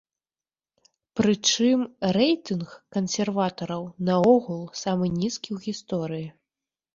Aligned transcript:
Прычым 1.19 1.79
рэйтынг 2.17 2.69
кансерватараў 2.97 3.83
наогул 4.09 4.63
самы 4.81 5.05
нізкі 5.21 5.49
ў 5.59 5.65
гісторыі. 5.69 6.27